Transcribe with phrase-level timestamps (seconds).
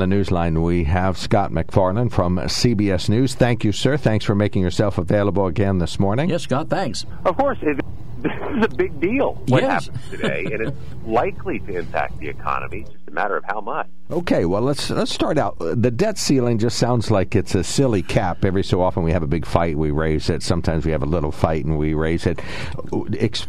[0.00, 3.34] on the newsline, we have Scott McFarland from CBS News.
[3.34, 3.96] Thank you, sir.
[3.96, 6.30] Thanks for making yourself available again this morning.
[6.30, 7.04] Yes, Scott, thanks.
[7.24, 7.58] Of course.
[7.62, 7.80] It,
[8.22, 9.34] this is a big deal.
[9.48, 9.86] What Yes.
[9.86, 10.76] happens today, and it's
[11.06, 12.80] likely to impact the economy.
[12.80, 13.86] It's just a matter of how much.
[14.10, 15.56] Okay, well let's let's start out.
[15.58, 18.44] The debt ceiling just sounds like it's a silly cap.
[18.44, 20.42] Every so often we have a big fight, we raise it.
[20.42, 22.40] Sometimes we have a little fight and we raise it.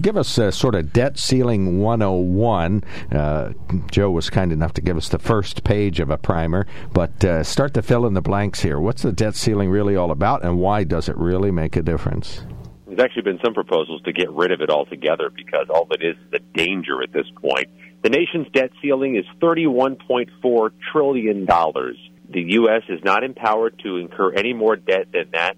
[0.00, 2.84] Give us a sort of debt ceiling 101.
[3.10, 3.52] Uh,
[3.90, 7.42] Joe was kind enough to give us the first page of a primer, but uh,
[7.42, 8.78] start to fill in the blanks here.
[8.78, 12.42] What's the debt ceiling really all about, and why does it really make a difference?
[12.92, 16.14] There's actually been some proposals to get rid of it altogether because all it is
[16.30, 17.68] is danger at this point.
[18.02, 21.46] The nation's debt ceiling is $31.4 trillion.
[21.46, 22.82] The U.S.
[22.90, 25.56] is not empowered to incur any more debt than that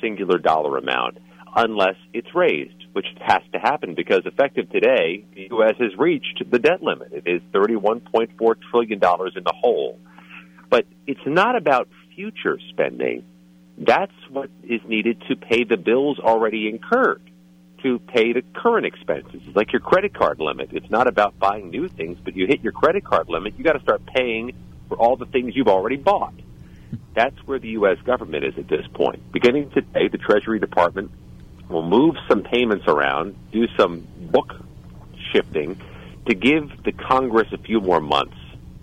[0.00, 1.18] singular dollar amount
[1.56, 5.74] unless it's raised, which has to happen because effective today, the U.S.
[5.80, 7.12] has reached the debt limit.
[7.12, 9.98] It is $31.4 trillion in the hole.
[10.70, 13.24] But it's not about future spending.
[13.78, 17.22] That's what is needed to pay the bills already incurred,
[17.82, 20.70] to pay the current expenses, It's like your credit card limit.
[20.72, 23.74] It's not about buying new things, but you hit your credit card limit, you got
[23.74, 24.52] to start paying
[24.88, 26.34] for all the things you've already bought.
[27.14, 27.98] That's where the U.S.
[28.04, 29.32] government is at this point.
[29.32, 31.12] Beginning today, the Treasury Department
[31.68, 34.54] will move some payments around, do some book
[35.32, 35.80] shifting
[36.26, 38.37] to give the Congress a few more months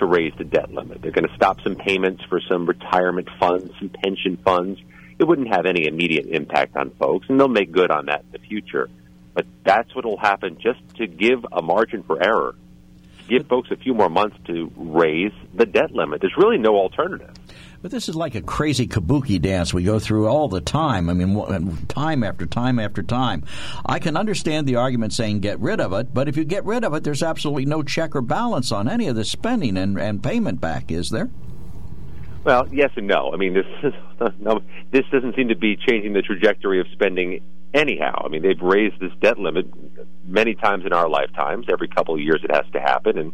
[0.00, 1.00] to raise the debt limit.
[1.00, 4.80] They're going to stop some payments for some retirement funds, some pension funds.
[5.18, 8.32] It wouldn't have any immediate impact on folks, and they'll make good on that in
[8.32, 8.88] the future.
[9.34, 12.54] But that's what will happen just to give a margin for error,
[13.28, 16.20] give folks a few more months to raise the debt limit.
[16.20, 17.34] There's really no alternative.
[17.82, 21.08] But this is like a crazy kabuki dance we go through all the time.
[21.08, 23.44] I mean, time after time after time.
[23.86, 26.84] I can understand the argument saying get rid of it, but if you get rid
[26.84, 30.22] of it, there's absolutely no check or balance on any of the spending and, and
[30.22, 31.30] payment back, is there?
[32.44, 33.32] Well, yes and no.
[33.32, 33.94] I mean, this is,
[34.38, 37.40] no, this doesn't seem to be changing the trajectory of spending
[37.72, 38.22] anyhow.
[38.26, 39.66] I mean, they've raised this debt limit
[40.26, 41.66] many times in our lifetimes.
[41.70, 43.32] Every couple of years, it has to happen, and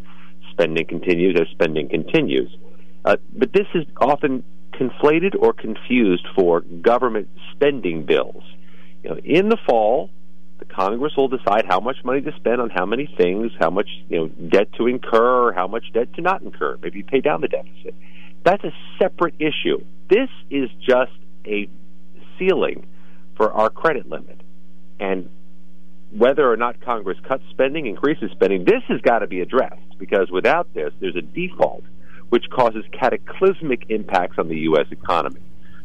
[0.52, 2.56] spending continues as spending continues.
[3.06, 8.42] Uh, but this is often conflated or confused for government spending bills.
[9.04, 10.10] You know, in the fall,
[10.58, 13.88] the Congress will decide how much money to spend on how many things, how much
[14.08, 16.78] you know debt to incur, how much debt to not incur.
[16.82, 17.94] Maybe pay down the deficit.
[18.44, 19.84] That's a separate issue.
[20.10, 21.12] This is just
[21.46, 21.68] a
[22.38, 22.86] ceiling
[23.36, 24.40] for our credit limit,
[24.98, 25.28] and
[26.10, 30.30] whether or not Congress cuts spending, increases spending, this has got to be addressed because
[30.30, 31.84] without this, there's a default
[32.28, 34.86] which causes cataclysmic impacts on the U.S.
[34.90, 35.40] economy.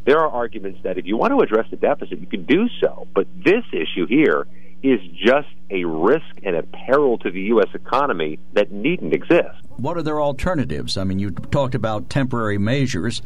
[0.06, 3.07] There are arguments that if you want to address the deficit, you can do so,
[3.13, 4.47] but this issue here
[4.84, 7.68] is just a risk and a peril to the U.S.
[7.74, 9.57] economy that needn't exist.
[9.78, 10.97] What are their alternatives?
[10.97, 13.22] I mean, you talked about temporary measures.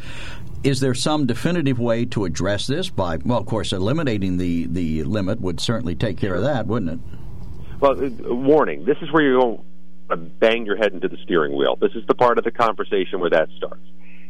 [0.64, 5.04] Is there some definitive way to address this by, well, of course, eliminating the, the
[5.04, 7.00] limit would certainly take care of that, wouldn't it?
[7.80, 9.64] Well, uh, warning, this is where you
[10.40, 11.76] bang your head into the steering wheel.
[11.80, 13.84] This is the part of the conversation where that starts.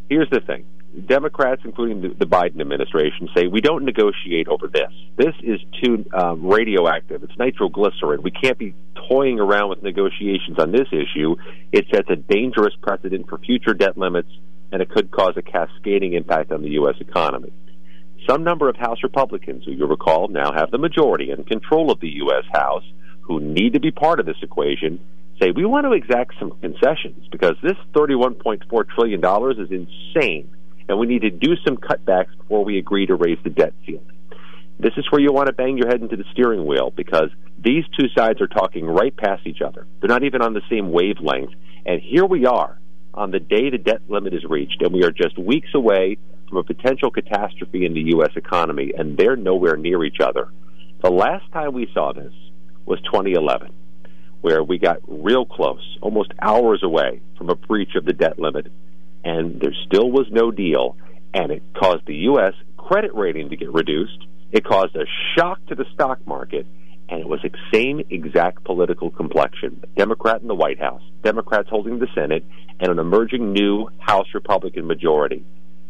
[0.10, 0.66] Here's the thing
[1.08, 4.92] Democrats, including the, the Biden administration, say we don't negotiate over this.
[5.18, 7.24] This is too um, radioactive.
[7.24, 8.22] It's nitroglycerin.
[8.22, 8.76] We can't be
[9.10, 11.36] toying around with negotiations on this issue.
[11.72, 14.30] It sets a dangerous precedent for future debt limits,
[14.72, 16.96] and it could cause a cascading impact on the U.S.
[17.00, 17.52] economy.
[18.30, 22.00] Some number of House Republicans, who you recall now have the majority and control of
[22.00, 22.46] the U.S.
[22.52, 22.84] House,
[23.22, 25.00] who need to be part of this equation,
[25.40, 29.22] say we want to exact some concessions because this $31.4 trillion
[29.60, 30.50] is insane
[30.88, 34.12] and we need to do some cutbacks before we agree to raise the debt ceiling.
[34.80, 37.86] This is where you want to bang your head into the steering wheel because these
[37.98, 39.88] two sides are talking right past each other.
[40.00, 41.54] They're not even on the same wavelength.
[41.86, 42.78] And here we are
[43.14, 46.18] on the day the debt limit is reached, and we are just weeks away
[46.50, 48.32] from a potential catastrophe in the U.S.
[48.36, 50.50] economy, and they're nowhere near each other.
[51.02, 52.34] The last time we saw this
[52.86, 53.72] was 2011
[54.46, 58.68] where we got real close, almost hours away from a breach of the debt limit,
[59.24, 60.96] and there still was no deal,
[61.34, 62.54] and it caused the U.S.
[62.78, 64.24] credit rating to get reduced.
[64.52, 66.68] It caused a shock to the stock market,
[67.10, 69.84] and it was the same exact political complexion.
[69.98, 72.46] Democrat in the White House, Democrats holding the Senate,
[72.80, 75.44] and an emerging new House Republican majority.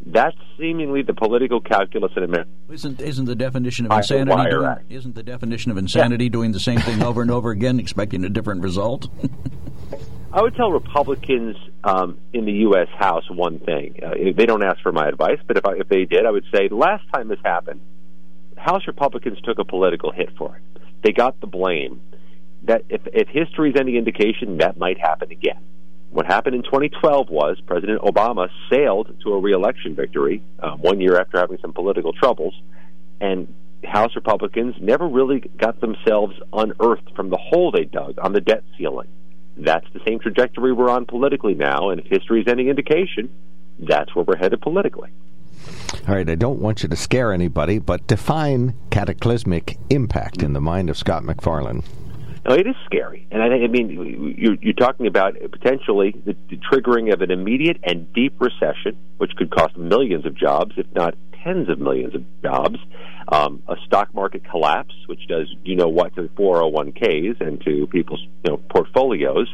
[0.06, 2.50] That's seemingly the political calculus in America.
[2.70, 6.60] Isn't isn't the definition of the insanity doing, isn't the definition of insanity doing the
[6.60, 9.08] same thing over and over again, expecting a different result?
[10.36, 12.90] I would tell Republicans um, in the U.S.
[13.00, 14.00] House one thing.
[14.04, 16.44] Uh, they don't ask for my advice, but if, I, if they did, I would
[16.54, 17.80] say last time this happened,
[18.58, 20.82] House Republicans took a political hit for it.
[21.06, 22.02] They got the blame.
[22.64, 25.64] That if, if history is any indication, that might happen again.
[26.10, 31.20] What happened in 2012 was President Obama sailed to a reelection victory um, one year
[31.20, 32.54] after having some political troubles,
[33.20, 33.54] and
[33.84, 38.64] House Republicans never really got themselves unearthed from the hole they dug on the debt
[38.78, 39.08] ceiling.
[39.58, 43.30] That's the same trajectory we're on politically now, and if history is any indication,
[43.80, 45.12] that's where we're headed politically.
[46.08, 50.62] All right, I don't want you to scare anybody, but define cataclysmic impact in the
[50.62, 51.84] mind of Scott MacFarlane.
[52.48, 57.12] It is scary, and I, I mean, you're, you're talking about potentially the, the triggering
[57.12, 61.70] of an immediate and deep recession, which could cost millions of jobs, if not tens
[61.70, 62.78] of millions of jobs.
[63.28, 68.22] Um, a stock market collapse, which does you know what to 401ks and to people's
[68.44, 69.48] you know portfolios.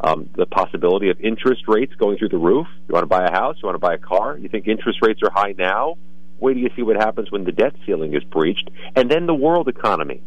[0.00, 2.66] Um, the possibility of interest rates going through the roof.
[2.88, 3.56] You want to buy a house?
[3.60, 4.38] You want to buy a car?
[4.38, 5.96] You think interest rates are high now?
[6.40, 9.34] Wait do you see what happens when the debt ceiling is breached, and then the
[9.34, 10.22] world economy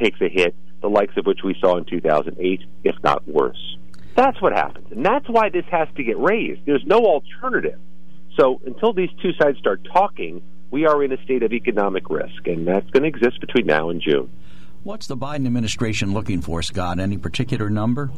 [0.00, 0.54] takes a hit
[0.84, 3.78] the likes of which we saw in 2008, if not worse.
[4.16, 4.86] That's what happens.
[4.90, 6.60] And that's why this has to get raised.
[6.66, 7.80] There's no alternative.
[8.38, 12.46] So until these two sides start talking, we are in a state of economic risk,
[12.46, 14.30] and that's going to exist between now and June.
[14.82, 17.00] What's the Biden administration looking for, Scott?
[17.00, 18.10] Any particular number?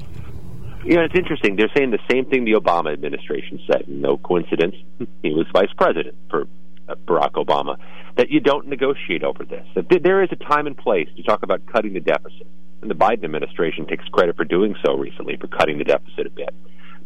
[0.85, 1.55] You know, it's interesting.
[1.55, 3.85] They're saying the same thing the Obama administration said.
[3.87, 4.75] No coincidence.
[5.23, 6.49] He was vice president for
[6.89, 7.77] uh, Barack Obama
[8.17, 9.67] that you don't negotiate over this.
[9.75, 12.47] That there is a time and place to talk about cutting the deficit.
[12.83, 16.31] And the Biden administration takes credit for doing so recently, for cutting the deficit a
[16.31, 16.55] bit.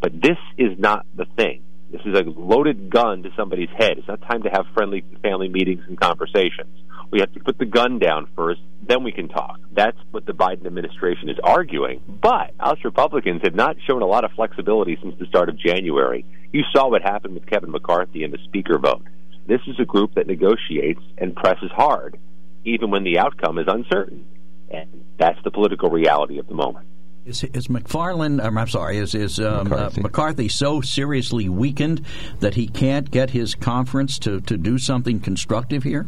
[0.00, 1.62] But this is not the thing.
[1.90, 3.98] This is a loaded gun to somebody's head.
[3.98, 6.78] It's not time to have friendly family meetings and conversations.
[7.10, 9.58] We have to put the gun down first, then we can talk.
[9.72, 12.00] That's what the Biden administration is arguing.
[12.06, 16.24] But House Republicans have not shown a lot of flexibility since the start of January.
[16.52, 19.02] You saw what happened with Kevin McCarthy in the speaker vote.
[19.50, 22.16] This is a group that negotiates and presses hard,
[22.64, 24.24] even when the outcome is uncertain.
[24.70, 26.86] And that's the political reality of the moment.
[27.26, 30.00] Is, is McFarlane, um, I'm sorry, is, is um, McCarthy.
[30.00, 30.48] Uh, McCarthy.
[30.48, 32.06] so seriously weakened
[32.38, 36.06] that he can't get his conference to, to do something constructive here?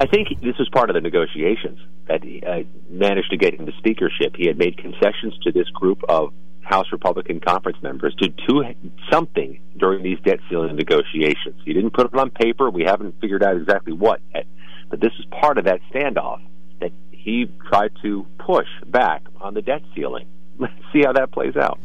[0.00, 3.66] I think this was part of the negotiations that he uh, managed to get him
[3.66, 4.34] the speakership.
[4.34, 6.32] He had made concessions to this group of
[6.66, 8.64] House Republican conference members to do
[9.10, 11.60] something during these debt ceiling negotiations.
[11.64, 12.68] He didn't put it on paper.
[12.70, 14.46] We haven't figured out exactly what yet.
[14.90, 16.40] But this is part of that standoff
[16.80, 20.26] that he tried to push back on the debt ceiling.
[20.58, 21.78] Let's see how that plays out.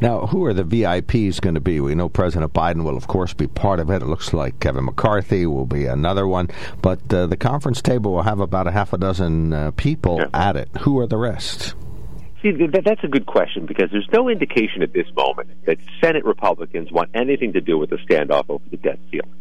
[0.00, 1.78] Now, who are the VIPs going to be?
[1.78, 4.02] We know President Biden will, of course, be part of it.
[4.02, 6.48] It looks like Kevin McCarthy will be another one.
[6.80, 10.48] But uh, the conference table will have about a half a dozen uh, people yeah.
[10.48, 10.68] at it.
[10.80, 11.74] Who are the rest?
[12.42, 16.24] See, that, that's a good question because there's no indication at this moment that Senate
[16.24, 19.34] Republicans want anything to do with the standoff over the debt ceiling.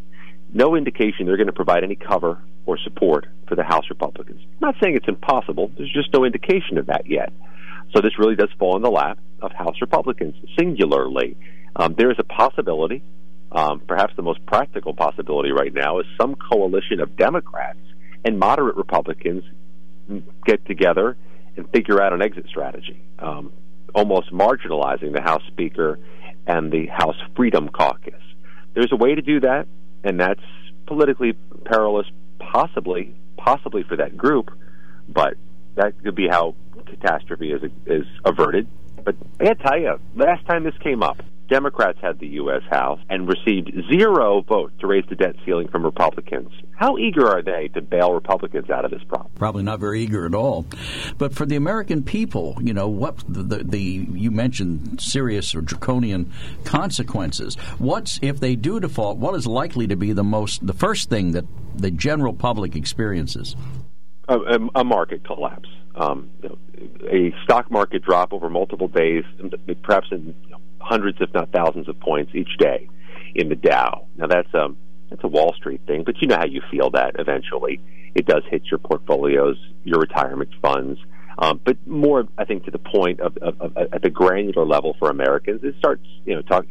[0.52, 4.42] No indication they're going to provide any cover or support for the House Republicans.
[4.44, 5.72] I'm not saying it's impossible.
[5.78, 7.32] There's just no indication of that yet.
[7.96, 11.38] So this really does fall in the lap of House Republicans singularly.
[11.76, 13.04] Um, there is a possibility,
[13.52, 17.80] um, perhaps the most practical possibility right now, is some coalition of Democrats
[18.26, 19.44] and moderate Republicans
[20.46, 21.16] get together
[21.58, 23.52] and figure out an exit strategy, um,
[23.94, 26.00] almost marginalizing the House Speaker
[26.46, 28.22] and the House Freedom Caucus.
[28.74, 29.68] There's a way to do that,
[30.04, 30.44] and that's
[30.86, 31.34] politically
[31.66, 32.08] perilous,
[32.40, 34.52] possibly, possibly for that group,
[35.10, 35.34] but
[35.76, 36.56] that could be how
[36.86, 38.68] catastrophe is is averted.
[39.04, 42.62] But I got to tell you, last time this came up, Democrats had the U.S.
[42.70, 46.50] House and received zero votes to raise the debt ceiling from Republicans.
[46.76, 49.32] How eager are they to bail Republicans out of this problem?
[49.36, 50.66] Probably not very eager at all.
[51.18, 55.62] But for the American people, you know, what the, the, the you mentioned serious or
[55.62, 56.32] draconian
[56.66, 57.56] consequences.
[57.78, 59.18] What's if they do default?
[59.18, 61.46] What is likely to be the most the first thing that
[61.76, 63.56] the general public experiences?
[64.28, 65.70] A, a, a market collapse.
[65.96, 66.30] Um,
[67.10, 69.24] a stock market drop over multiple days,
[69.82, 70.36] perhaps in
[70.88, 72.88] hundreds, if not thousands, of points each day
[73.36, 74.08] in the Dow.
[74.16, 74.78] Now that's a um,
[75.10, 77.80] that's a Wall Street thing, but you know how you feel that eventually
[78.14, 81.00] it does hit your portfolios, your retirement funds.
[81.40, 84.96] Um, but more, I think, to the point of, of, of, at the granular level
[85.00, 86.66] for Americans, it starts you know talk,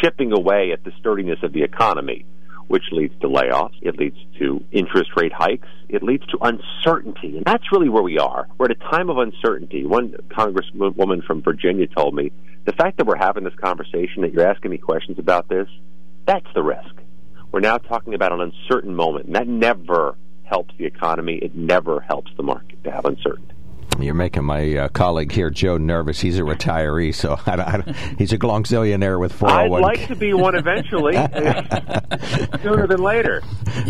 [0.00, 2.24] chipping away at the sturdiness of the economy
[2.68, 3.74] which leads to layoffs.
[3.82, 5.68] It leads to interest rate hikes.
[5.88, 7.36] It leads to uncertainty.
[7.36, 8.48] And that's really where we are.
[8.58, 9.84] We're at a time of uncertainty.
[9.84, 12.32] One congresswoman from Virginia told me
[12.64, 15.68] the fact that we're having this conversation, that you're asking me questions about this,
[16.26, 16.94] that's the risk.
[17.52, 21.36] We're now talking about an uncertain moment, and that never helps the economy.
[21.36, 23.53] It never helps the market to have uncertainty.
[24.00, 26.20] You're making my uh, colleague here, Joe, nervous.
[26.20, 29.74] He's a retiree, so I don't, I don't, he's a glongzillionaire with 401k.
[29.76, 31.14] I'd like to be one eventually,
[32.62, 33.42] sooner than later.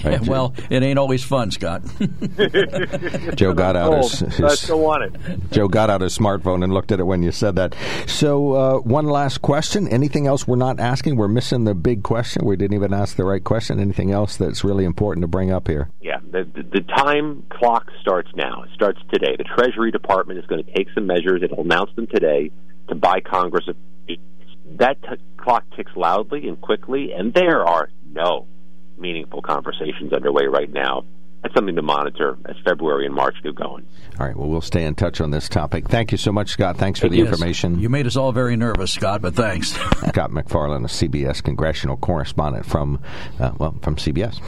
[0.04, 1.82] Yeah, well, it ain't always fun, Scott.
[3.34, 5.50] Joe got out Old, his, but I his still want it.
[5.50, 7.74] Joe got out his smartphone and looked at it when you said that.
[8.06, 9.88] So, uh, one last question.
[9.88, 11.16] Anything else we're not asking?
[11.16, 12.44] We're missing the big question.
[12.44, 13.80] We didn't even ask the right question.
[13.80, 15.88] Anything else that's really important to bring up here?
[16.00, 18.62] Yeah, the, the, the time clock starts now.
[18.64, 19.36] It starts today.
[19.36, 21.42] The Treasury Department is going to take some measures.
[21.42, 22.50] It'll announce them today
[22.88, 23.64] to buy Congress.
[24.78, 28.46] That t- clock ticks loudly and quickly, and there are no
[28.98, 31.04] meaningful conversations underway right now.
[31.42, 33.86] That's something to monitor as February and March get going.
[34.18, 34.34] All right.
[34.34, 35.86] Well, we'll stay in touch on this topic.
[35.88, 36.78] Thank you so much, Scott.
[36.78, 37.26] Thanks for the Yes.
[37.26, 37.78] information.
[37.78, 39.72] You made us all very nervous, Scott, but thanks.
[40.08, 42.98] Scott McFarland, a CBS congressional correspondent from,
[43.38, 44.40] uh, well, from CBS.